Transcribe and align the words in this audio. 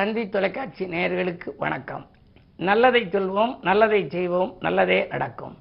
தந்தி 0.00 0.22
தொலைக்காட்சி 0.34 0.84
நேயர்களுக்கு 0.92 1.48
வணக்கம். 1.62 2.04
நல்லதை 2.68 3.00
சொல்வோம் 3.14 3.50
நல்லதை 3.68 3.98
செய்வோம் 4.08 4.52
நல்லதே 4.60 4.98
நடக்கும். 5.12 5.54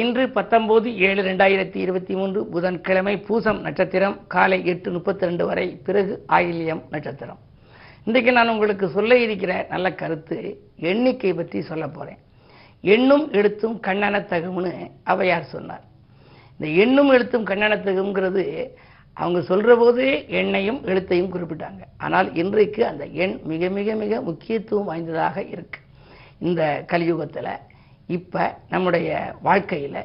இன்று 0.00 0.24
பத்தொம்போது 0.26 0.88
ஏழு 1.08 1.22
ரெண்டாயிரத்தி 1.28 1.78
இருபத்தி 1.84 2.14
மூன்று 2.14 2.40
புதன்கிழமை 2.46 3.14
பூசம் 3.28 3.60
நட்சத்திரம் 3.66 4.16
காலை 4.34 4.58
எட்டு 4.72 4.90
முப்பத்தி 4.96 5.24
ரெண்டு 5.28 5.46
வரை 5.46 5.66
பிறகு 5.86 6.24
ஆயில்யம் 6.36 6.82
நட்சத்திரம். 6.90 7.40
இன்றைக்கு 8.04 8.32
நான் 8.32 8.52
உங்களுக்கு 8.54 8.88
சொல்ல 8.96 9.18
இருக்கிற 9.18 9.66
நல்ல 9.70 9.94
கருத்து 10.02 10.38
எண்ணிக்கை 10.90 11.32
பற்றி 11.32 11.62
சொல்ல 11.70 11.86
போகிறேன் 11.88 12.20
எண்ணும் 12.80 13.26
எழுத்தும் 13.32 13.78
கண்ணன 13.88 14.20
தகும்னு 14.32 14.74
அவையார் 15.14 15.52
சொன்னார். 15.54 15.84
இந்த 16.58 16.68
எண்ணும் 16.84 17.10
எழுத்தும் 17.16 17.48
கண்ணன 17.52 17.80
தகுங்கிறது 17.88 18.44
அவங்க 19.22 19.40
சொல்கிற 19.50 19.72
போது 19.82 20.04
எண்ணையும் 20.40 20.80
எழுத்தையும் 20.90 21.32
குறிப்பிட்டாங்க. 21.34 21.82
ஆனால் 22.04 22.28
இன்றைக்கு 22.42 22.82
அந்த 22.90 23.04
எண் 23.22 23.34
மிக 23.50 23.70
மிக 23.78 23.94
மிக 24.02 24.20
முக்கியத்துவம் 24.28 24.88
வாய்ந்ததாக 24.90 25.36
இருக்கு. 25.54 25.80
இந்த 26.46 26.62
கலியுகத்தில் 26.92 27.52
இப்போ 28.16 28.42
நம்முடைய 28.72 29.08
வாழ்க்கையில் 29.46 30.00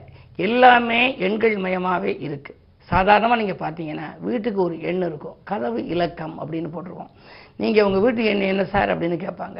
எல்லாமே 0.47 1.01
எண்கள் 1.27 1.57
மயமாகவே 1.65 2.13
இருக்குது 2.27 2.59
சாதாரணமாக 2.89 3.39
நீங்கள் 3.41 3.61
பார்த்தீங்கன்னா 3.63 4.07
வீட்டுக்கு 4.27 4.59
ஒரு 4.67 4.75
எண் 4.89 5.03
இருக்கும். 5.09 5.37
கதவு 5.49 5.79
இலக்கம் 5.93 6.35
அப்படின்னு 6.41 6.69
போட்டிருக்கோம். 6.73 7.11
நீங்கள் 7.61 7.85
உங்கள் 7.87 8.03
வீட்டு 8.05 8.23
எண் 8.31 8.41
என்ன 8.53 8.63
சார் 8.73 8.91
அப்படின்னு 8.93 9.17
கேட்பாங்க. 9.25 9.59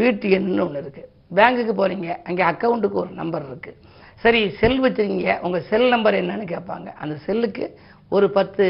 வீட்டு 0.00 0.26
எண்ணுன்னு 0.36 0.64
ஒன்று 0.66 0.82
இருக்குது 0.84 1.10
பேங்குக்கு 1.38 1.74
போகிறீங்க 1.80 2.08
அங்கே 2.28 2.42
அக்கௌண்ட்டுக்கு 2.50 2.98
ஒரு 3.02 3.12
நம்பர் 3.20 3.44
இருக்குது 3.50 3.78
சரி 4.22 4.40
செல் 4.60 4.80
வச்சுருக்கீங்க 4.84 5.32
உங்கள் 5.46 5.66
செல் 5.70 5.86
நம்பர் 5.94 6.18
என்னன்னு 6.20 6.46
கேட்பாங்க. 6.54 6.88
அந்த 7.02 7.14
செல்லுக்கு 7.26 7.64
ஒரு 8.16 8.26
பத்து 8.36 8.64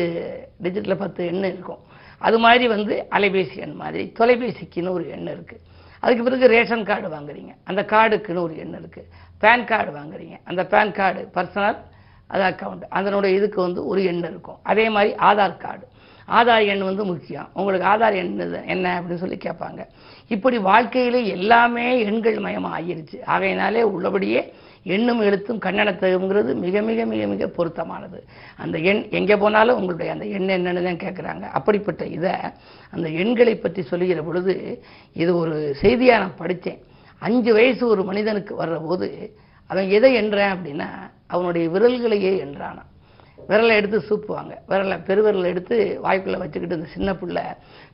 டிஜிட்டில் 0.64 1.00
பத்து 1.02 1.22
எண் 1.30 1.46
இருக்கும். 1.50 1.82
அது 2.26 2.36
மாதிரி 2.44 2.64
வந்து 2.74 2.94
அலைபேசி 3.16 3.56
எண் 3.66 3.78
மாதிரி 3.82 4.04
தொலைபேசிக்குன்னு 4.18 4.94
ஒரு 4.96 5.04
எண் 5.16 5.30
இருக்குது 5.34 5.62
அதுக்கு 6.02 6.24
பிறகு 6.26 6.52
ரேஷன் 6.54 6.84
கார்டு 6.90 7.08
வாங்குறீங்க. 7.14 7.52
அந்த 7.70 7.80
கார்டுக்குன்னு 7.92 8.44
ஒரு 8.46 8.54
எண் 8.64 8.76
இருக்குது 8.80 9.08
பேன் 9.42 9.64
கார்டு 9.70 9.90
வாங்குறீங்க. 9.98 10.36
அந்த 10.50 10.62
பேன் 10.72 10.92
கார்டு 10.98 11.22
பர்சனல் 11.36 11.80
அது 12.32 12.42
அக்கௌண்ட் 12.50 12.84
அதனுடைய 12.98 13.38
இதுக்கு 13.38 13.58
வந்து 13.66 13.80
ஒரு 13.92 14.02
எண் 14.10 14.24
இருக்கும். 14.30 14.58
அதே 14.72 14.84
மாதிரி 14.96 15.12
ஆதார் 15.28 15.56
கார்டு. 15.64 15.84
ஆதார் 16.38 16.64
எண் 16.72 16.88
வந்து 16.88 17.04
முக்கியம். 17.12 17.48
உங்களுக்கு 17.58 17.86
ஆதார் 17.92 18.18
எண் 18.22 18.34
என்ன 18.74 18.86
அப்படின்னு 18.98 19.22
சொல்லி 19.22 19.38
கேட்பாங்க. 19.46 19.80
இப்படி 20.34 20.56
வாழ்க்கையில் 20.68 21.18
எல்லாமே 21.36 21.86
எண்கள் 22.08 22.44
மயமாக 22.44 22.76
ஆகிருச்சு 22.76 23.16
ஆகையினாலே 23.34 23.82
உள்ளபடியே 23.94 24.42
எண்ணும் 24.94 25.20
எழுத்தும் 25.26 25.60
கண்ணனத்தகுங்கிறது 25.64 26.52
மிக 26.62 26.82
மிக 26.86 27.04
மிக 27.10 27.26
மிக 27.32 27.46
பொருத்தமானது. 27.56 28.18
அந்த 28.62 28.76
எண் 28.90 29.02
எங்கே 29.18 29.36
போனாலும் 29.42 29.78
உங்களுடைய 29.80 30.08
அந்த 30.14 30.26
எண் 30.36 30.54
என்னன்னு 30.56 30.86
தான் 30.88 31.02
கேட்குறாங்க. 31.04 31.44
அப்படிப்பட்ட 31.58 32.02
இதை 32.16 32.34
அந்த 32.94 33.06
எண்களை 33.24 33.54
பற்றி 33.56 33.84
சொல்லுகிற 33.90 34.22
பொழுது 34.28 34.54
இது 35.22 35.34
ஒரு 35.42 35.56
செய்தியாக 35.82 36.22
நான் 36.24 36.40
படித்தேன். 36.42 36.80
அஞ்சு 37.22 37.50
வயசு 37.58 37.82
ஒரு 37.94 38.04
மனிதனுக்கு 38.10 38.54
வர்ற 38.62 38.78
போது 38.88 39.08
அவன் 39.70 39.92
எதை 39.98 40.12
என்றான் 40.22 40.54
அப்படின்னா 40.54 40.88
அவனுடைய 41.34 41.66
விரல்களையே 41.74 42.32
என்றானான் 42.46 42.90
விரலை 43.48 43.68
எடுத்து 43.68 43.98
சூப்புவாங்க. 43.98 44.52
விரலை 44.68 44.98
பெருவிரலை 45.08 45.44
எடுத்து 45.44 46.00
வாய்க்குள்ளே 46.04 46.38
வச்சுக்கிட்டு 46.38 46.76
இந்த 46.76 46.88
சின்ன 46.94 47.14
பிள்ளை 47.14 47.42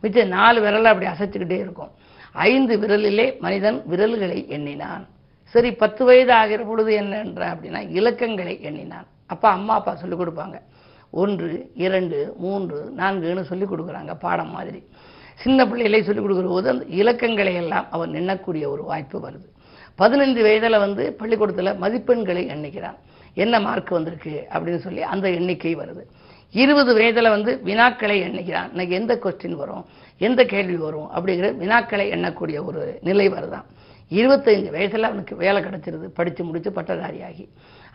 மிச்சம் 0.01 0.29
நாலு 0.29 0.63
விரலை 0.63 0.85
அப்படி 0.85 1.07
அசைச்சிக்கிட்டே 1.07 1.59
இருக்கும். 1.59 1.91
ஐந்து 2.33 2.79
விரலிலே 2.79 3.39
மனிதன் 3.39 3.83
விரல்களை 3.87 4.49
எண்ணினான். 4.49 5.09
சரி 5.45 5.73
பத்து 5.73 6.05
வயது 6.05 6.33
ஆகிற 6.33 6.65
பொழுது 6.65 6.93
என்ன 6.93 7.23
அப்படின்னா 7.23 7.81
இலக்கங்களை 7.99 8.61
எண்ணினான். 8.61 9.07
அப்பா 9.27 9.53
அம்மா 9.53 9.75
அப்பா 9.75 9.95
சொல்லிக் 9.95 10.21
கொடுப்பாங்க. 10.21 10.61
ஒன்று 11.11 11.71
இரண்டு 11.75 12.35
மூன்று 12.37 12.93
நான்குன்னு 12.97 13.43
சொல்லிக் 13.43 13.73
கொடுக்குறாங்க 13.73 14.15
பாடம் 14.19 14.51
மாதிரி. 14.51 14.83
சின்ன 15.35 15.67
பிள்ளைகளை 15.67 16.03
சொல்லிக் 16.03 16.25
கொடுக்குற 16.25 16.49
போது 16.49 16.71
அந்த 16.71 16.85
இலக்கங்களை 16.85 17.55
எல்லாம் 17.55 17.87
அவன் 17.91 18.11
எண்ணக்கூடிய 18.11 18.67
ஒரு 18.67 18.83
வாய்ப்பு 18.83 19.19
வருது. 19.29 19.49
பதினைந்து 19.95 20.43
வயதில் 20.43 20.79
வந்து 20.79 21.13
பள்ளிக்கூடத்தில் 21.13 21.73
மதிப்பெண்களை 21.73 22.43
எண்ணிக்கிறான். 22.55 22.99
என்ன 23.45 23.61
மார்க் 23.61 23.97
வந்திருக்கு 23.97 24.35
அப்படின்னு 24.53 24.81
சொல்லி 24.87 25.03
அந்த 25.15 25.27
எண்ணிக்கை 25.39 25.73
வருது. 25.77 26.03
இருபது 26.53 26.91
வயதில் 26.95 27.35
வந்து 27.35 27.51
வினாக்களை 27.65 28.17
எண்ணிக்கிறான் 28.27 28.71
இன்னைக்கு 28.71 28.95
எந்த 29.01 29.15
கொஸ்டின் 29.25 29.57
வரும்? 29.63 29.85
எந்த 30.21 30.41
கேள்வி 30.53 30.79
வரும்? 30.87 31.09
அப்படிங்கிற 31.17 31.49
வினாக்களை 31.63 32.07
எண்ணக்கூடிய 32.15 32.59
ஒரு 32.69 32.83
நிலை 33.09 33.27
வருதான். 33.29 33.67
இருபத்தைந்து 34.09 34.71
வயசில் 34.71 35.09
அவனுக்கு 35.09 35.35
வேலை 35.37 35.59
கிடச்சிருது. 35.63 36.07
படித்து 36.19 36.43
முடித்து 36.45 36.71
பட்டதாரியாகி. 36.71 37.45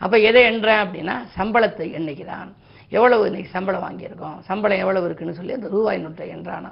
அப்போ 0.02 0.16
எதை 0.28 0.42
எண்றேன் 0.50 0.82
அப்படின்னா 0.84 1.16
சம்பளத்தை 1.38 1.86
எண்ணிக்கிறான் 1.98 2.50
எவ்வளவு 2.96 3.22
இன்னைக்கு 3.26 3.50
சம்பளம் 3.50 3.84
வாங்கியிருக்கோம்? 3.86 4.38
சம்பளம் 4.48 4.82
எவ்வளவு 4.84 5.06
இருக்குன்னு 5.06 5.38
சொல்லி 5.38 5.52
அந்த 5.52 5.68
ரூபாய் 5.68 6.02
நோட்டை 6.06 6.26
என்றானா 6.36 6.70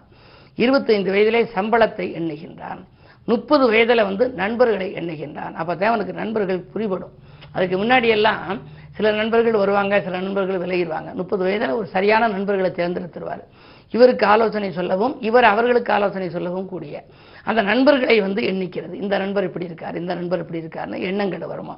இருபத்தைந்து 0.63 1.11
வயதிலே 1.15 1.43
சம்பளத்தை 1.57 2.07
எண்ணுகின்றான். 2.19 2.81
முப்பது 3.31 3.65
வயதில் 3.67 4.07
வந்து 4.09 4.25
நண்பர்களை 4.43 4.89
எண்ணுகின்றான். 5.01 5.55
அப்போ 5.61 5.73
தான் 5.75 5.93
அவனுக்கு 5.93 6.15
நண்பர்கள் 6.23 6.61
புரிபடும். 6.73 7.15
அதுக்கு 7.53 7.77
முன்னாடி 7.85 8.09
எல்லாம் 8.17 8.61
சில 8.97 9.11
நண்பர்கள் 9.13 9.53
வருவாங்க 9.53 10.01
சில 10.01 10.21
நண்பர்கள் 10.21 10.63
விலகிடுவாங்க. 10.65 11.11
முப்பது 11.15 11.43
வயதில் 11.45 11.71
ஒரு 11.71 11.87
சரியான 11.87 12.29
நண்பர்களை 12.29 12.71
தேர்ந்தெடுத்துருவார். 12.71 13.43
இவருக்கு 13.91 14.27
ஆலோசனை 14.27 14.73
சொல்லவும் 14.73 15.15
இவர் 15.21 15.45
அவர்களுக்கு 15.45 15.93
ஆலோசனை 15.93 16.29
சொல்லவும் 16.31 16.69
கூடிய 16.69 17.05
அந்த 17.45 17.63
நண்பர்களை 17.63 18.21
வந்து 18.21 18.43
எண்ணிக்கிறது. 18.43 18.95
இந்த 18.95 19.19
நண்பர் 19.19 19.45
இப்படி 19.45 19.65
இருக்கார் 19.65 19.97
இந்த 19.97 20.15
நண்பர் 20.15 20.39
இப்படி 20.39 20.61
இருக்காருன்னு 20.65 21.01
எண்ணங்கள் 21.01 21.51
வருமா? 21.53 21.77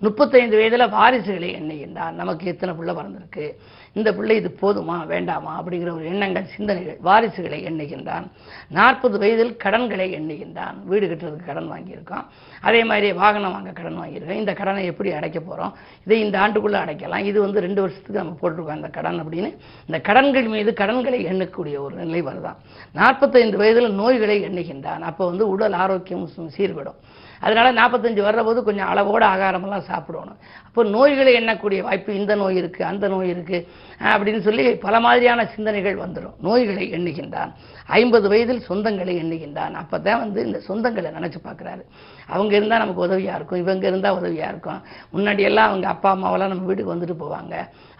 முப்பத்தைந்து 0.00 0.56
வயதில் 0.56 0.92
வாரிசுகளை 0.98 1.48
எண்ணுகின்றார் 1.60 2.12
நமக்கு 2.20 2.46
எத்தனை 2.46 2.74
பிள்ளை 2.74 2.94
பிறந்திருக்கு? 2.94 3.46
இந்த 3.92 4.08
பிள்ளை 4.14 4.36
இது 4.36 4.50
போதுமா? 4.60 5.06
வேண்டாமா? 5.06 5.52
அப்படிங்கிற 5.60 5.90
ஒரு 5.96 6.04
எண்ணங்கள் 6.04 6.46
சிந்தனைகள் 6.56 6.98
வாரிசுகளை 7.04 7.58
எண்ணுகின்றான் 7.68 8.26
நாற்பது 8.68 9.18
வயதில் 9.18 9.56
கடன்களை 9.56 10.06
எண்ணுகின்றான் 10.14 10.76
வீடு 10.84 11.06
கட்டுறதுக்கு 11.06 11.46
கடன் 11.46 11.70
வாங்கியிருக்கோம் 11.72 12.24
அதே 12.60 12.84
மாதிரி 12.84 13.12
வாகனம் 13.12 13.52
வாங்க 13.52 13.70
கடன் 13.70 13.98
வாங்கியிருக்கோம் 13.98 14.40
இந்த 14.42 14.52
கடனை 14.52 14.84
எப்படி 14.84 15.12
அடைக்க 15.12 15.40
போகிறோம் 15.40 15.74
இதை 16.04 16.20
இந்த 16.20 16.38
ஆண்டுக்குள்ளே 16.38 16.78
அடைக்கலாம். 16.84 17.24
இது 17.30 17.40
வந்து 17.40 17.60
ரெண்டு 17.60 17.80
வருஷத்துக்கு 17.80 18.22
நம்ம 18.22 18.36
போட்டிருக்கோம் 18.42 18.78
அந்த 18.78 18.88
கடன் 18.88 19.20
அப்படின்னு. 19.22 19.50
இந்த 19.86 20.00
கடன்கள் 20.08 20.48
மீது 20.54 20.72
கடன்களை 20.72 21.26
எண்ணக்கூடிய 21.26 21.78
ஒரு 21.78 21.94
நிலை 21.94 22.22
வருதான். 22.22 22.58
நாற்பத்தைந்து 22.92 23.56
வயதில் 23.56 23.92
நோய்களை 23.92 24.36
எண்ணுகின்றான். 24.44 25.06
அப்போ 25.10 25.26
வந்து 25.26 25.48
உடல் 25.48 25.72
ஆரோக்கியம் 25.72 26.28
சீர்படும் 26.56 27.00
அதனால 27.40 27.68
நாற்பத்தஞ்சு 27.80 28.22
வர்ற 28.26 28.40
போது 28.44 28.62
கொஞ்சம் 28.68 28.90
அளவோட 28.92 29.24
ஆகாரமெல்லாம் 29.34 29.88
சாப்பிடணும். 29.90 30.38
அப்போ 30.66 30.84
நோய்களை 30.84 31.32
எண்ணக்கூடிய 31.40 31.80
வாய்ப்பு 31.86 32.10
இந்த 32.14 32.34
நோய் 32.34 32.58
இருக்குது 32.62 32.88
அந்த 32.92 33.08
நோய் 33.08 33.30
இருக்குது 33.34 33.66
அப்படின்னு 34.12 34.40
சொல்லி 34.48 34.64
பல 34.86 35.00
மாதிரியான 35.00 35.46
சிந்தனைகள் 35.54 35.96
வந்துடும். 36.04 36.34
நோய்களை 36.40 36.84
எண்ணுகின்றான். 36.96 37.52
ஐம்பது 37.86 38.28
வயதில் 38.28 38.62
சொந்தங்களை 38.68 39.14
எண்ணுகின்றான். 39.22 39.74
அப்போ 39.82 39.98
தான் 39.98 40.20
வந்து 40.24 40.40
இந்த 40.46 40.60
சொந்தங்களை 40.68 41.10
நினச்சி 41.18 41.40
பார்க்குறாரு. 41.48 41.82
அவங்க 42.26 42.56
இருந்தால் 42.56 42.78
நமக்கு 42.78 43.06
உதவியாக 43.08 43.36
இருக்கும் 43.36 43.62
இவங்க 43.64 43.86
இருந்தால் 43.86 44.18
உதவியாக 44.20 44.52
இருக்கும். 44.52 44.80
முன்னாடியெல்லாம் 45.14 45.70
அவங்க 45.70 45.88
அப்பா 45.88 46.10
அம்மாவெல்லாம் 46.16 46.52
நம்ம 46.54 46.68
வீட்டுக்கு 46.70 46.94
வந்துட்டு 46.94 47.16
போவாங்க. 47.24 47.54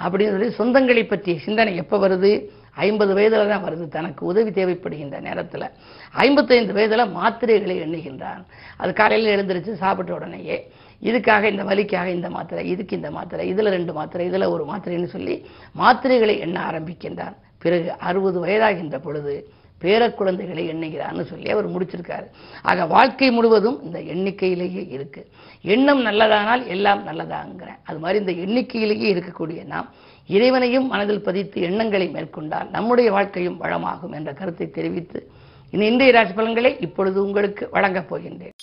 அப்படின்னு 0.04 0.34
சொல்லி 0.36 0.52
சொந்தங்களை 0.58 1.04
பற்றிய 1.08 1.38
சிந்தனை 1.46 1.76
எப்போ 1.76 2.08
வருது? 2.08 2.32
ஐம்பது 2.74 3.14
வயதில் 3.14 3.48
தான் 3.48 3.64
வருது. 3.64 3.88
தனக்கு 3.88 4.26
உதவி 4.26 4.50
தேவைப்படுகின்ற 4.50 5.20
நேரத்தில் 5.20 5.66
ஐம்பத்தைந்து 6.10 6.72
வயதில் 6.72 7.14
மாத்திரைகளை 7.16 7.76
எண்ணுகின்றான். 7.84 8.42
அது 8.76 8.92
காலையில் 8.92 9.32
எழுந்திரிச்சு 9.36 9.72
சாப்பிட்ட 9.72 10.14
உடனேயே 10.14 10.72
இதுக்காக 11.02 11.44
இந்த 11.44 11.62
வலிக்காக 11.62 12.06
இந்த 12.06 12.30
மாத்திரை 12.30 12.68
இதுக்கு 12.68 12.96
இந்த 12.96 13.10
மாத்திரை 13.10 13.48
இதில் 13.48 13.70
ரெண்டு 13.70 13.92
மாத்திரை 13.92 14.26
இதில் 14.26 14.52
ஒரு 14.54 14.64
மாத்திரைன்னு 14.64 15.14
சொல்லி 15.16 15.46
மாத்திரைகளை 15.78 16.38
எண்ண 16.38 16.70
ஆரம்பிக்கின்றான். 16.70 17.36
பிறகு 17.58 17.92
அறுபது 17.98 18.44
வயதாகின்ற 18.44 18.98
பொழுது 18.98 19.34
பேரக்குழந்தைகளை 19.82 20.64
எண்ணுகிறான்னு 20.72 21.24
சொல்லி 21.24 21.50
அவர் 21.50 21.68
முடிச்சிருக்காரு. 21.70 22.26
ஆக 22.62 22.86
வாழ்க்கை 22.86 23.30
முழுவதும் 23.30 23.78
இந்த 23.82 23.98
எண்ணிக்கையிலேயே 23.98 24.88
இருக்கு. 24.88 25.28
எண்ணம் 25.62 26.04
நல்லதானால் 26.06 26.66
எல்லாம் 26.66 27.06
நல்லதாங்கிறேன். 27.06 27.78
அது 27.84 27.98
மாதிரி 27.98 28.18
இந்த 28.24 28.32
எண்ணிக்கையிலேயே 28.44 29.08
இருக்கக்கூடிய 29.14 29.64
நாம் 29.64 29.90
இறைவனையும் 30.26 30.86
மனதில் 30.86 31.22
பதித்து 31.22 31.60
எண்ணங்களை 31.60 32.08
மேற்கொண்டால் 32.08 32.70
நம்முடைய 32.70 33.10
வாழ்க்கையும் 33.10 33.60
வளமாகும் 33.62 34.12
என்ற 34.12 34.32
கருத்தை 34.32 34.70
தெரிவித்து 34.70 35.30
இந்த 35.70 35.86
இன்றைய 35.86 36.12
ராசி 36.12 36.32
பலன்களை 36.32 36.76
இப்பொழுது 36.80 37.24
உங்களுக்கு 37.24 37.68
வழங்கப் 37.70 38.14
போகின்றேன். 38.14 38.54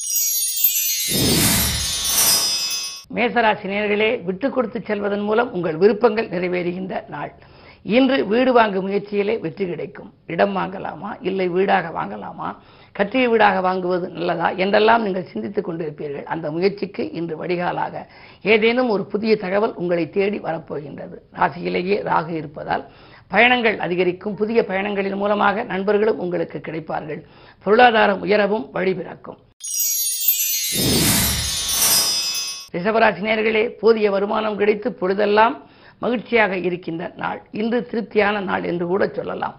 மேசராசி 3.15 3.67
நேர்களே 3.73 4.23
விட்டு 4.23 4.49
கொடுத்து 4.49 4.81
செல்வதன் 4.85 5.21
மூலம் 5.21 5.53
உங்கள் 5.53 5.77
விருப்பங்கள் 5.77 6.29
நிறைவேறுகின்ற 6.29 7.09
நாள். 7.09 7.33
இன்று 7.83 8.25
வீடு 8.25 8.53
வாங்கும் 8.53 8.89
முயற்சியிலே 8.89 9.39
வெற்றி 9.39 9.65
கிடைக்கும். 9.65 10.13
இடம் 10.25 10.55
வாங்கலாமா? 10.55 11.17
இல்லை 11.21 11.47
வீடாக 11.47 11.89
வாங்கலாமா? 11.89 12.55
கட்டிய 12.91 13.29
வீடாக 13.29 13.73
வாங்குவது 13.73 14.09
நல்லதா? 14.09 14.49
என்றெல்லாம் 14.49 15.01
நீங்கள் 15.01 15.25
சிந்தித்துக் 15.25 15.69
கொண்டிருப்பீர்கள். 15.69 16.23
அந்த 16.23 16.51
முயற்சிக்கு 16.51 17.11
இன்று 17.11 17.45
வடிகாலாக 17.45 18.05
ஏதேனும் 18.41 18.89
ஒரு 18.89 19.05
புதிய 19.05 19.35
தகவல் 19.37 19.73
உங்களை 19.73 20.09
தேடி 20.09 20.39
வரப்போகின்றது. 20.39 21.17
ராசியிலேயே 21.33 22.03
ராகு 22.03 22.29
இருப்பதால் 22.29 22.85
பயணங்கள் 23.27 23.79
அதிகரிக்கும். 23.79 24.35
புதிய 24.35 24.65
பயணங்களின் 24.67 25.15
மூலமாக 25.15 25.63
நண்பர்களும் 25.63 26.19
உங்களுக்கு 26.19 26.61
கிடைப்பார்கள். 26.65 27.23
பொருளாதாரம் 27.63 28.21
உயரவும் 28.21 28.69
வழிபிறக்கும் 28.73 29.37
ரிஷபராசி 32.73 33.21
நேர்களே 33.21 33.69
போதிய 33.79 34.11
வருமானம் 34.11 34.57
கிடைத்து 34.57 34.93
பொழுதெல்லாம் 34.93 35.63
மகிழ்ச்சியாக 36.01 36.57
இருக்கின்ற 36.67 37.03
நாள். 37.21 37.39
இன்று 37.51 37.77
திருப்தியான 37.91 38.41
நாள் 38.49 38.63
என்று 38.63 38.85
கூட 38.87 39.03
சொல்லலாம். 39.07 39.55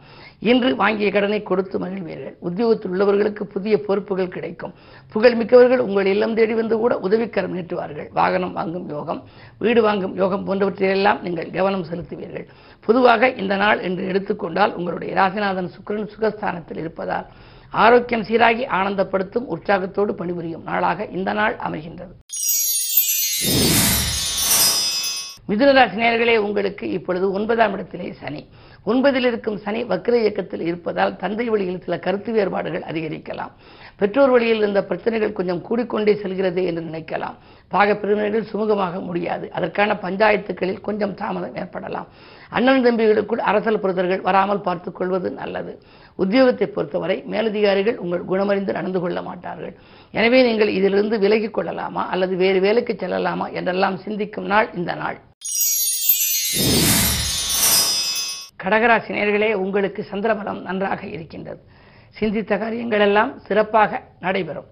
இன்று 0.50 0.69
வாங்கிய 0.81 1.08
கடனை 1.11 1.38
கொடுத்து 1.43 1.76
மகிழ்வீர்கள். 1.85 2.35
உத்தியோகத்தில் 2.49 2.93
உள்ளவர்களுக்கு 2.94 3.44
புதிய 3.55 3.75
பொறுப்புகள் 3.87 4.35
கிடைக்கும். 4.37 4.75
புகழ்மிக்கவர்கள் 5.14 5.85
உங்கள் 5.87 6.11
இல்லம் 6.12 6.37
தேடி 6.38 6.55
வந்து 6.55 6.79
கூட 6.79 6.94
உதவிக்கரம் 7.06 7.56
நீட்டுவார்கள். 7.56 8.08
வாகனம் 8.12 8.52
வாங்கும் 8.52 8.88
யோகம் 8.88 9.20
வீடு 9.58 9.82
வாங்கும் 9.82 10.17
யோகம் 10.17 10.46
போன்றவற்றிலெல்லாம் 10.49 11.23
நீங்கள் 11.23 11.50
கவனம் 11.50 11.87
செலுத்துவீர்கள். 11.90 12.46
பொதுவாக 12.87 13.31
இந்த 13.43 13.56
நாள் 13.56 13.81
என்று 13.81 14.05
எடுத்துக்கொண்டால் 14.06 14.75
உங்களுடைய 14.75 15.12
ராசிநாதன் 15.20 15.73
சுக்கிரன் 15.76 16.12
சுகஸ்தானத்தில் 16.14 16.82
இருப்பதால் 16.84 17.29
ஆரோக்கியம் 17.73 18.26
சீராகி 18.29 18.64
ஆனந்தப்படுத்தும் 18.79 19.49
உற்சாகத்தோடு 19.55 20.12
பணிபுரியும் 20.14 20.62
நாளாக 20.62 21.06
இந்த 21.17 21.32
நாள் 21.32 21.56
அமைகின்றது. 21.67 22.12
மிதுனராசி 25.48 25.96
நேர்களே 26.00 26.36
உங்களுக்கு 26.36 26.90
இப்பொழுது 26.90 27.32
ஒன்பதாம் 27.32 27.72
இடத்திலே 27.72 28.14
சனி. 28.20 28.46
ஒன்பதில் 28.86 29.26
இருக்கும் 29.28 29.58
சனி 29.58 29.84
வக்ர 29.84 30.14
இயக்கத்தில் 30.20 30.60
இருப்பதால் 30.60 31.16
தந்தை 31.16 31.48
வழியில் 31.48 31.82
சில 31.84 31.98
கருத்து 31.98 32.32
வேறுபாடுகள் 32.32 32.84
அதிகரிக்கலாம். 32.90 33.52
பெற்றோர் 33.96 34.30
வழியில் 34.30 34.56
இருந்த 34.56 34.84
பிரச்சனைகள் 34.84 35.32
கொஞ்சம் 35.32 35.62
கூடிக்கொண்டே 35.68 36.14
செல்கிறது 36.22 36.64
என்று 36.64 36.82
நினைக்கலாம். 36.82 37.36
பாக 37.68 37.94
பிரிவினர்கள் 37.94 38.48
சுமூகமாக 38.52 39.00
முடியாது. 39.04 39.52
அதற்கான 39.52 39.94
பஞ்சாயத்துகளில் 39.94 40.80
கொஞ்சம் 40.80 41.14
தாமதம் 41.14 41.56
ஏற்படலாம். 41.56 42.08
அண்ணன் 42.50 42.84
தம்பிகளுக்குள் 42.84 43.42
அரசல் 43.50 43.80
புரிதல்கள் 43.80 44.20
வராமல் 44.20 44.60
பார்த்துக் 44.60 44.96
கொள்வது 44.96 45.30
நல்லது. 45.30 45.72
உத்தியோகத்தை 46.18 46.66
பொறுத்தவரை 46.66 47.24
மேலதிகாரிகள் 47.26 47.96
உங்கள் 47.96 48.28
குணமறிந்து 48.30 48.72
நடந்து 48.72 49.00
கொள்ள 49.00 49.22
மாட்டார்கள். 49.22 49.74
எனவே 50.10 50.42
நீங்கள் 50.42 50.68
இதிலிருந்து 50.68 51.18
விலகிக் 51.18 51.54
கொள்ளலாமா 51.54 52.08
அல்லது 52.08 52.36
வேறு 52.36 52.60
வேலைக்கு 52.60 52.96
செல்லலாமா 53.00 53.52
என்றெல்லாம் 53.52 53.96
சிந்திக்கும் 53.96 54.46
நாள் 54.46 54.70
இந்த 54.74 54.94
நாள். 54.94 55.18
கடகராசி 58.62 59.10
நேர்களே 59.16 59.52
உங்களுக்கு 59.52 60.06
சந்திரபலம் 60.10 60.60
நன்றாக 60.60 61.06
இருக்கின்றது. 61.06 61.60
சிந்தித்த 62.10 62.58
காரியங்கள் 62.58 63.00
எல்லாம் 63.00 63.38
சிறப்பாக 63.40 64.02
நடைபெறும். 64.20 64.66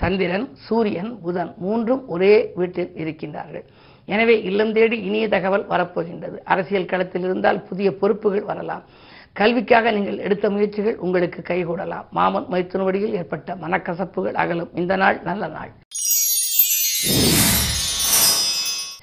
சந்திரன் 0.00 0.56
சூரியன் 0.66 1.20
புதன் 1.20 1.54
மூன்றும் 1.56 2.08
ஒரே 2.08 2.52
வீட்டில் 2.54 2.92
இருக்கின்றார்கள். 2.96 3.64
எனவே 4.04 4.42
இல்லம் 4.42 4.72
தேடி 4.72 4.98
இனிய 4.98 5.28
தகவல் 5.28 5.66
வரப்போகின்றது. 5.68 6.36
அரசியல் 6.44 6.90
களத்தில் 6.92 7.22
இருந்தால் 7.22 7.62
புதிய 7.62 7.96
பொறுப்புகள் 7.96 8.44
வரலாம். 8.44 8.84
கல்விக்காக 9.32 9.90
நீங்கள் 9.90 10.18
எடுத்த 10.18 10.50
முயற்சிகள் 10.50 10.96
உங்களுக்கு 10.96 11.40
கைகூடலாம். 11.40 12.06
மாமன் 12.10 12.46
மைத்துன 12.50 13.10
ஏற்பட்ட 13.18 13.54
மனக்கசப்புகள் 13.54 14.32
அகலும். 14.32 14.70
இந்த 14.74 14.96
நாள் 14.96 15.20
நல்ல 15.22 15.46
நாள். 15.46 15.70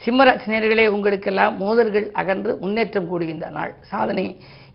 சிம்மராசினியர்களே 0.08 0.84
உங்களுக்கெல்லாம் 0.88 1.56
மோதல்கள் 1.62 2.06
அகன்று 2.20 2.52
முன்னேற்றம் 2.62 3.08
கூடுகின்ற 3.10 3.50
நாள். 3.50 3.72
சாதனை 3.90 4.24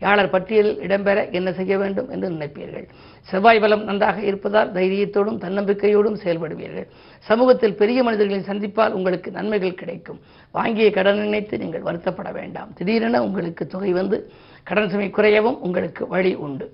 யாளர் 0.05 0.31
பட்டியலில் 0.31 0.81
இடம்பெற 0.87 1.19
என்ன 1.31 1.53
செய்ய 1.53 1.79
வேண்டும் 1.79 2.11
என்று 2.15 2.29
நினைப்பீர்கள். 2.31 2.85
செவ்வாய் 3.31 3.61
பலம் 3.61 3.85
நன்றாக 3.85 4.21
இருப்பதால் 4.31 4.73
தைரியத்தோடும் 4.73 5.39
தன்னம்பிக்கையோடும் 5.45 6.21
செயல்படுவீர்கள். 6.25 6.87
சமூகத்தில் 7.29 7.79
பெரிய 7.81 8.03
மனிதர்களின் 8.03 8.49
சந்திப்பால் 8.51 8.97
உங்களுக்கு 8.99 9.31
நன்மைகள் 9.31 9.81
கிடைக்கும். 9.83 10.21
வாங்கிய 10.59 10.91
கடன் 10.91 11.23
நினைத்து 11.25 11.63
நீங்கள் 11.65 11.87
வருத்தப்பட 11.89 12.33
வேண்டாம். 12.33 12.73
திடீரென 12.75 13.25
உங்களுக்கு 13.25 13.67
தொகை 13.67 13.93
வந்து 13.93 14.19
கடன் 14.63 14.91
சுமை 14.91 15.11
குறையவும் 15.11 15.59
உங்களுக்கு 15.59 16.09
வழி 16.09 16.35
உண்டு. 16.35 16.69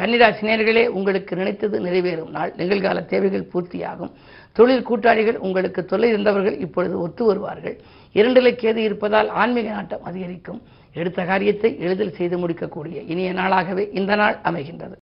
கன்னிராசினியர்களே 0.00 0.82
உங்களுக்கு 0.98 1.32
நினைத்தது 1.36 1.76
நிறைவேறும் 1.86 2.30
நாள். 2.36 2.52
நிகழ்கால 2.58 3.04
தேவைகள் 3.06 3.50
பூர்த்தியாகும். 3.52 4.12
தொழில் 4.52 4.86
கூட்டாளிகள் 4.88 5.38
உங்களுக்கு 5.46 5.84
தொல்லை 5.84 6.08
இருந்தவர்கள் 6.08 6.56
இப்பொழுது 6.58 7.00
ஒத்து 7.00 7.24
வருவார்கள். 7.24 7.76
இரண்டிலை 8.14 8.52
கேது 8.62 8.76
இருப்பதால் 8.76 9.28
ஆன்மீக 9.42 9.68
நாட்டம் 9.70 10.02
அதிகரிக்கும். 10.02 10.62
எடுத்த 10.94 11.24
காரியத்தை 11.24 11.70
எளிதில் 11.78 12.16
செய்து 12.18 12.38
முடிக்கக்கூடிய 12.38 13.00
இனிய 13.12 13.32
நாளாகவே 13.32 13.84
இந்த 13.92 14.14
நாள் 14.14 14.36
அமைகின்றது. 14.44 14.96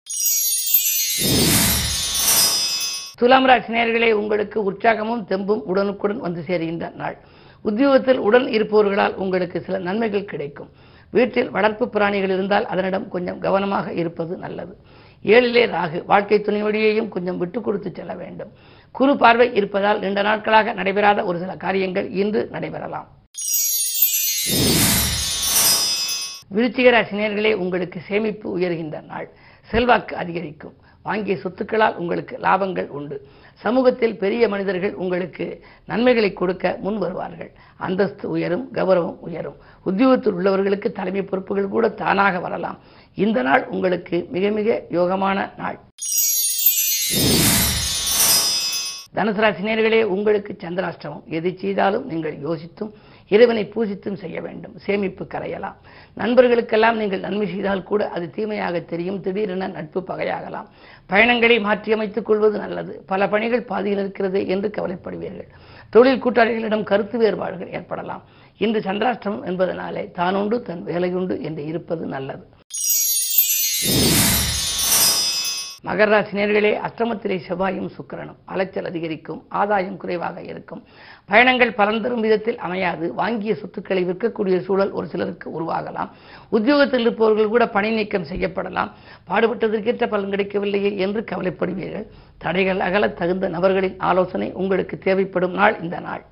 துலாம் 3.19 3.45
ராசி 3.45 3.73
நேர்களே 3.73 4.11
உங்களுக்கு 4.11 4.71
உற்சாகமும் 4.71 5.25
தெம்பும் 5.31 5.65
உடனுக்குடன் 5.71 6.19
வந்து 6.19 6.43
சேருகின்ற 6.47 6.95
நாள். 6.95 7.17
உத்தியோகத்தில் 7.61 8.21
உடன் 8.27 8.47
இருப்பவர்களால் 8.57 9.13
உங்களுக்கு 9.23 9.61
சில 9.61 9.77
நன்மைகள் 9.79 10.29
கிடைக்கும். 10.31 10.69
வீட்டில் 11.11 11.49
வளர்ப்பு 11.49 11.89
பிராணிகள் 11.89 12.29
இருந்தால் 12.29 12.65
அதனிடம் 12.65 13.07
கொஞ்சம் 13.07 13.39
கவனமாக 13.39 13.93
இருப்பது 13.93 14.37
நல்லது. 14.37 14.73
ஏழிலே 15.23 15.63
ராகு 15.75 16.05
வாழ்க்கை 16.05 16.41
துணை 16.41 16.63
வழியையும் 16.63 17.09
கொஞ்சம் 17.09 17.37
விட்டு 17.37 17.61
கொடுத்து 17.61 17.89
செல்ல 17.95 18.13
வேண்டும். 18.13 18.51
குறு 18.91 19.17
பார்வை 19.17 19.53
இருப்பதால் 19.53 19.99
நீண்ட 19.99 20.21
நாட்களாக 20.21 20.73
நடைபெறாத 20.73 21.23
ஒரு 21.23 21.39
சில 21.39 21.55
காரியங்கள் 21.55 22.07
இன்று 22.21 22.49
நடைபெறலாம். 22.51 23.07
விருச்சிக 26.55 26.87
ராசினியர்களே 26.95 27.53
உங்களுக்கு 27.53 27.99
சேமிப்பு 28.07 28.59
உயர்கின்ற 28.59 28.97
நாள். 29.05 29.27
செல்வாக்கு 29.71 30.15
அதிகரிக்கும். 30.15 30.73
வாங்கிய 31.03 31.37
சொத்துக்களால் 31.43 31.95
உங்களுக்கு 31.95 32.37
லாபங்கள் 32.37 32.87
உண்டு. 32.87 33.27
சமூகத்தில் 33.53 34.17
பெரிய 34.17 34.47
மனிதர்கள் 34.47 34.93
உங்களுக்கு 34.93 35.45
நன்மைகளை 35.85 36.33
கொடுக்க 36.33 36.77
முன் 36.81 36.97
வருவார்கள். 36.97 37.51
அந்தஸ்து 37.77 38.29
உயரும் 38.29 38.69
கௌரவம் 38.73 39.17
உயரும். 39.19 39.57
உத்தியோகத்தில் 39.83 40.33
உள்ளவர்களுக்கு 40.33 40.91
தலைமை 40.91 41.21
பொறுப்புகள் 41.21 41.73
கூட 41.75 41.89
தானாக 41.89 42.39
வரலாம். 42.39 42.79
இந்த 43.13 43.41
நாள் 43.41 43.67
உங்களுக்கு 43.67 44.27
மிக 44.31 44.49
மிக 44.49 44.81
யோகமான 44.89 45.49
நாள். 45.57 45.79
தனுசு 49.15 49.63
நேர்களே 49.67 50.03
உங்களுக்கு 50.03 50.55
சந்திராஷ்டமம். 50.59 51.23
எது 51.25 51.57
செய்தாலும் 51.57 52.05
நீங்கள் 52.05 52.35
யோசித்தும் 52.37 52.91
இறைவனை 53.27 53.71
பூஜித்தும் 53.75 54.13
செய்ய 54.13 54.41
வேண்டும். 54.41 54.77
சேமிப்பு 54.77 55.27
கரையலாம். 55.27 55.75
நண்பர்களுக்கெல்லாம் 56.13 56.97
நீங்கள் 56.97 57.19
நன்மை 57.19 57.47
செய்தால் 57.47 57.83
கூட 57.83 58.09
அது 58.09 58.29
தீமையாக 58.29 58.79
தெரியும். 58.79 59.21
திடீரென 59.21 59.67
நட்பு 59.67 60.03
பகையாகலாம். 60.07 60.67
பயணங்களை 61.07 61.59
மாற்றியமைத்துக் 61.59 62.25
கொள்வது 62.25 62.57
நல்லது. 62.57 63.03
பல 63.05 63.27
பணிகள் 63.27 63.63
பாதியில் 63.63 63.97
இருக்கிறது 63.97 64.47
என்று 64.47 64.71
கவலைப்படுவீர்கள். 64.77 65.51
தொழில் 65.89 66.23
கூட்டாளிகளிடம் 66.23 66.83
கருத்து 66.83 67.17
வேறுபாடுகள் 67.17 67.71
ஏற்படலாம். 67.71 68.23
இன்று 68.57 68.79
சந்திராஷ்டமம் 68.79 69.45
என்பதனாலே 69.45 70.11
தானுண்டு 70.11 70.61
தன் 70.61 70.85
வேலையுண்டு 70.85 71.41
என்று 71.41 71.65
இருப்பது 71.65 72.05
நல்லது. 72.05 72.43
மகர 75.85 76.09
ராசினியர்களே 76.13 76.71
அஷ்டமத்திலே 76.87 77.37
செவ்வாயும் 77.47 77.89
சுக்கரனும். 77.97 78.35
அலைச்சல் 78.45 78.85
அதிகரிக்கும் 78.85 79.45
ஆதாயம் 79.49 79.97
குறைவாக 79.97 80.41
இருக்கும். 80.41 80.83
பயணங்கள் 81.25 81.71
பலன்தரும் 81.71 82.19
விதத்தில் 82.19 82.59
அமையாது. 82.59 83.13
வாங்கிய 83.13 83.55
சொத்துக்களை 83.55 84.05
விற்கக்கூடிய 84.05 84.59
சூழல் 84.59 84.91
ஒரு 84.91 85.07
சிலருக்கு 85.07 85.47
உருவாகலாம். 85.61 86.09
உத்தியோகத்தில் 86.49 86.99
இருப்பவர்கள் 86.99 87.47
கூட 87.47 87.67
பணி 87.67 87.89
நீக்கம் 87.89 88.23
செய்யப்படலாம். 88.23 88.91
பாடுபட்டதற்கேற்ற 89.29 90.07
பலன் 90.07 90.29
கிடைக்கவில்லையே 90.29 90.97
என்று 90.97 91.21
கவலைப்படுவீர்கள். 91.21 92.07
தடைகள் 92.37 92.79
அகல 92.79 93.09
தகுந்த 93.09 93.49
நபர்களின் 93.49 93.99
ஆலோசனை 93.99 94.51
உங்களுக்கு 94.53 94.97
தேவைப்படும் 94.97 95.53
நாள் 95.53 95.81
இந்த 95.81 95.99
நாள். 95.99 96.25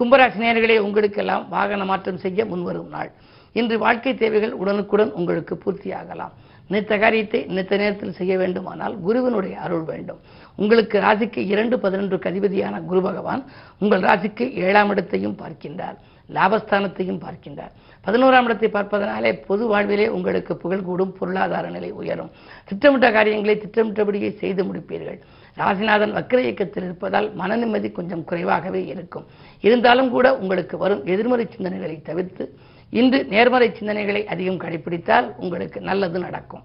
கும்பராசினியர்களே 0.00 0.78
உங்களுக்கெல்லாம் 0.78 1.48
வாகன 1.48 1.84
மாற்றம் 1.84 2.18
செய்ய 2.18 2.44
முன்வரும் 2.44 2.88
நாள். 2.88 3.12
இன்று 3.60 3.76
வாழ்க்கை 3.84 4.12
தேவைகள் 4.22 4.58
உடனுக்குடன் 4.62 5.14
உங்களுக்கு 5.20 5.54
பூர்த்தியாகலாம். 5.62 6.34
நித்த 6.72 6.92
காரியத்தை 7.02 7.40
நித்த 7.56 7.72
நேரத்தில் 7.80 8.16
செய்ய 8.18 8.34
வேண்டுமானால் 8.40 8.94
குருவினுடைய 9.06 9.54
அருள் 9.64 9.84
வேண்டும். 9.90 10.20
உங்களுக்கு 10.62 10.96
ராசிக்கு 11.04 11.40
இரண்டு 11.52 11.76
பதினொன்று 11.84 12.16
கதிபதியான 12.24 12.80
குரு 12.90 13.00
பகவான் 13.06 13.42
உங்கள் 13.82 14.04
ராசிக்கு 14.08 14.44
ஏழாம் 14.66 14.90
இடத்தையும் 14.94 15.38
பார்க்கின்றார் 15.42 15.96
லாபஸ்தானத்தையும் 16.36 17.20
பார்க்கின்றார். 17.24 17.72
பதினோராம் 18.04 18.46
இடத்தை 18.48 18.68
பார்ப்பதனாலே 18.76 19.30
பொது 19.48 19.64
வாழ்விலே 19.72 20.06
உங்களுக்கு 20.16 20.52
புகழ் 20.62 20.84
கூடும் 20.88 21.12
பொருளாதார 21.18 21.66
நிலை 21.76 21.90
உயரும். 22.00 22.32
திட்டமிட்ட 22.68 23.08
காரியங்களை 23.16 23.54
திட்டமிட்டபடியே 23.64 24.30
செய்து 24.42 24.62
முடிப்பீர்கள். 24.68 25.18
ராசிநாதன் 25.56 26.16
வக்கர 26.16 26.38
இயக்கத்தில் 26.46 26.86
இருப்பதால் 26.88 27.28
மன 27.40 27.56
நிம்மதி 27.62 27.88
கொஞ்சம் 27.98 28.24
குறைவாகவே 28.30 28.80
இருக்கும். 28.92 29.26
இருந்தாலும் 29.66 30.10
கூட 30.14 30.26
உங்களுக்கு 30.42 30.78
வரும் 30.84 31.04
எதிர்மறை 31.14 31.46
சிந்தனைகளை 31.54 31.96
தவிர்த்து 32.08 32.44
இன்று 32.92 33.18
நேர்மறை 33.24 33.68
சிந்தனைகளை 33.78 34.24
அதிகம் 34.32 34.60
கடைபிடித்தால் 34.62 35.28
உங்களுக்கு 35.36 35.80
நல்லது 35.80 36.18
நடக்கும். 36.18 36.64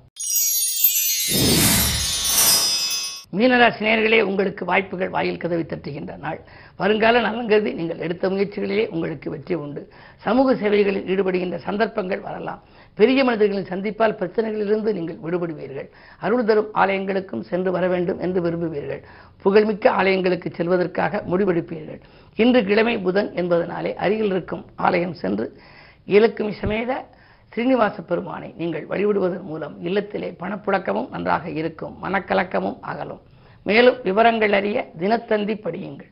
மீனவராசிநேயர்களே 3.37 4.21
உங்களுக்கு 4.21 4.65
வாய்ப்புகள் 4.65 5.11
வாயில் 5.15 5.39
கதவை 5.41 5.65
தட்டுகின்ற 5.65 6.17
நாள். 6.17 6.39
வருங்கால 6.75 7.21
நலங்கருதி 7.21 7.71
நீங்கள் 7.73 7.97
எடுத்த 7.97 8.29
முயற்சிகளிலே 8.29 8.89
உங்களுக்கு 8.89 9.29
வெற்றி 9.29 9.55
உண்டு. 9.55 9.81
சமூக 10.25 10.55
சேவைகளில் 10.55 11.07
ஈடுபடுகின்ற 11.11 11.57
சந்தர்ப்பங்கள் 11.67 12.21
வரலாம். 12.27 12.61
பெரிய 12.95 13.23
மனிதர்களின் 13.23 13.69
சந்திப்பால் 13.71 14.17
பிரச்சனைகளிலிருந்து 14.21 14.93
நீங்கள் 14.97 15.19
விடுபடுவீர்கள். 15.25 15.89
அருள் 16.19 16.45
தரும் 16.45 16.69
ஆலயங்களுக்கும் 16.73 17.45
சென்று 17.51 17.71
வர 17.71 17.87
வேண்டும் 17.87 18.19
என்று 18.19 18.41
விரும்புவீர்கள். 18.41 19.01
புகழ்மிக்க 19.41 19.91
ஆலயங்களுக்கு 19.91 20.51
செல்வதற்காக 20.59 21.23
முடிவெடுப்பீர்கள். 21.31 22.01
இன்று 22.35 22.63
கிழமை 22.63 22.97
புதன் 22.97 23.31
என்பதனாலே 23.33 23.93
அருகில் 23.95 24.33
இருக்கும் 24.35 24.65
ஆலயம் 24.75 25.13
சென்று 25.13 25.47
இலக்குமி 26.15 26.53
சமேத 26.61 26.91
ஸ்ரீனிவாச 27.53 28.01
பெருமானை 28.01 28.53
நீங்கள் 28.57 28.85
வழிபடுவதன் 28.87 29.47
மூலம் 29.51 29.75
இல்லத்திலே 29.85 30.29
பணப்புழக்கமும் 30.39 31.09
நன்றாக 31.09 31.49
இருக்கும் 31.49 31.93
மனக்கலக்கமும் 32.03 32.77
அகலும். 32.81 33.21
மேலும் 33.63 33.97
விவரங்கள் 34.03 34.53
அறிய 34.59 34.77
தினத்தந்தி 34.99 35.55
படியுங்கள். 35.65 36.11